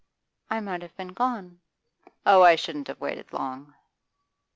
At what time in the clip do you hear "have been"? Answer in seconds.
0.81-1.09